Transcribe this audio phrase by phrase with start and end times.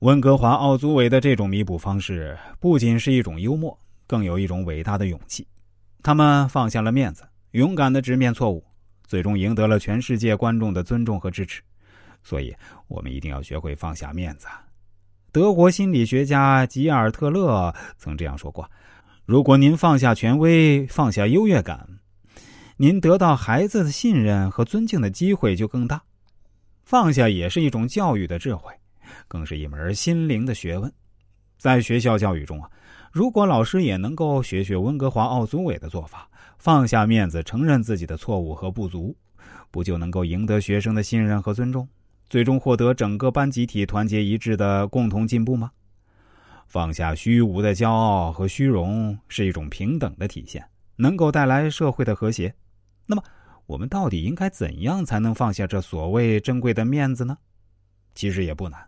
[0.00, 5.46] 温哥华奥组委的这种弥补方式，不仅是一种幽默，更有一种伟大的勇气。
[6.02, 8.64] 他们放下了面子，勇敢的直面错误，
[9.06, 11.60] 最终赢得了全世界观众的尊重和支持。
[12.22, 12.56] 所以，
[12.88, 14.46] 我们一定要学会放下面子。
[15.32, 18.70] 德国心理学家吉尔特勒曾这样说过
[19.26, 21.86] ：“如果您放下权威，放下优越感，
[22.78, 26.00] 您得到孩子的信任和尊敬的机会就更大。
[26.84, 28.72] 放下也是一种教育的智慧，
[29.28, 30.92] 更是一门心灵的学问。
[31.58, 32.70] 在学校教育中啊，
[33.12, 39.14] 如果老师也能够学学温哥华奥组委的做法，放下面子，承认自己的错误和不足，
[39.70, 41.88] 不就能够赢得学生的信任和尊重？”
[42.30, 45.72] 最终获得整个班集体团结一致的共同进步吗？
[46.68, 52.54] 放下虚无的骄傲和虚荣是一种平等的体现，能够带来社会的和谐。
[53.04, 53.22] 那么，
[53.66, 57.36] 我们到底应该怎样才能放下这所谓珍贵的面子呢？
[58.14, 58.80] 其实也不难，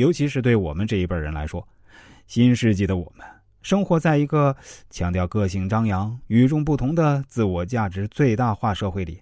[0.00, 1.66] 尤其是对我们这一辈人来说，
[2.26, 3.26] 新世纪的我们
[3.60, 4.56] 生活在一个
[4.88, 9.20] 强调个性张扬、与众不同的自我价值最大化社会里。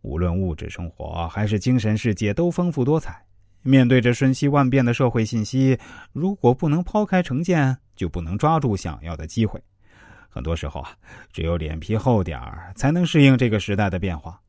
[0.00, 3.22] 无论物质生活还是精神世界都丰富多彩。
[3.62, 5.78] 面对着瞬息万变的社会信息，
[6.14, 9.62] 如果不能抛开成见，就不能抓住想要的机会。
[10.30, 10.92] 很多时候啊，
[11.30, 14.40] 只有脸皮厚点儿，才能适应这个时代的变化。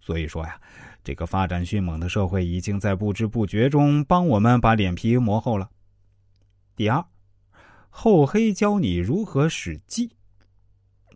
[0.00, 0.60] 所以说呀，
[1.04, 5.68] 这个发展迅猛的社会已经在不知不觉中帮我们把脸皮磨厚了。
[6.74, 7.04] 第二，
[7.90, 10.10] 厚黑教你如何使计。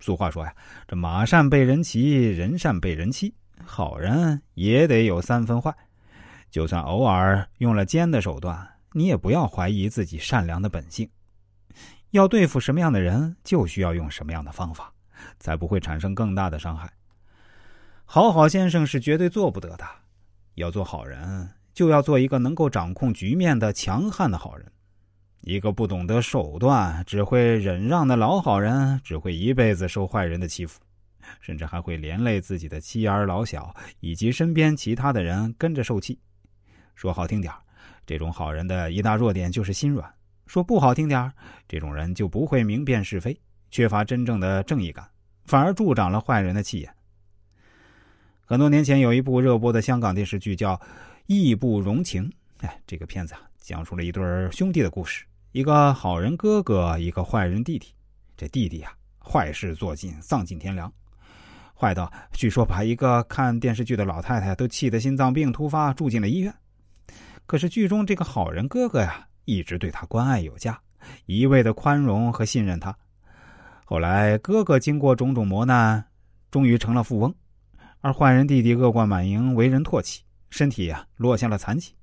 [0.01, 0.55] 俗话说呀，
[0.87, 3.35] 这马善被人骑，人善被人欺。
[3.65, 5.75] 好人也得有三分坏，
[6.51, 11.09] 就算偶尔用了奸的手段，你也不要怀疑自己善良的本性。
[12.11, 14.93] 要对付什么样的人，就需要用什么样的方法，
[15.39, 16.93] 才不会产生更大的伤害。
[18.05, 19.85] 好好先生是绝对做不得的。
[20.55, 24.71] 要做好人，就要做一个能够掌控局面的强悍的好人。
[25.41, 30.81] 一个不懂得手段、只会忍让的老好人，只会一辈子受坏人的欺负。
[31.41, 36.19] 甚至还会连累自己的妻儿老小以及身边其他的人跟着受气。
[36.95, 37.51] 说好听点
[38.05, 40.07] 这种好人的一大弱点就是心软；
[40.47, 41.33] 说不好听点
[41.67, 43.35] 这种人就不会明辨是非，
[43.71, 45.09] 缺乏真正的正义感，
[45.47, 46.95] 反而助长了坏人的气焰。
[48.47, 50.77] 很多年前有一部热播的香港电视剧叫
[51.27, 52.29] 《义不容情》，
[52.61, 54.23] 哎，这个片子啊讲述了一对
[54.53, 57.89] 兄弟的故事：一个好人哥哥，一个坏人弟弟。
[58.37, 60.93] 这弟弟啊，坏事做尽，丧尽天良。
[61.75, 66.55] 坏到据说把一个看电视剧的老太太都气得心脏病突发住进了医院。
[67.47, 70.79] 可是剧中这个好人哥哥呀，一直对他关爱有加，
[71.25, 72.95] 一味的宽容和信任他。
[73.87, 76.05] 后来哥哥经过种种磨难，
[76.51, 77.35] 终于成了富翁，
[78.05, 80.21] 而坏人弟弟恶贯满盈，为人唾弃，
[80.51, 81.95] 身体呀落下了残疾。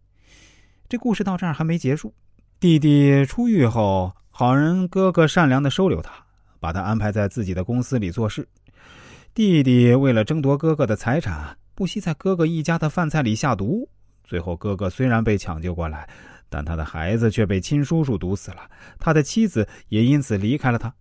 [0.90, 2.12] 这故事到这儿还没结束。
[2.60, 6.12] 弟弟出狱后，好人哥哥善良的收留他，
[6.60, 8.50] 把他安排在自己的公司里做事。
[9.36, 13.88] 弟弟为了争夺哥哥的财产，不惜在哥哥一家的饭菜里下毒。
[14.24, 16.10] 最后，哥哥虽然被抢救过来，
[16.50, 20.92] 但他的孩子却被亲叔叔毒死了，他的妻子也因此离开了他。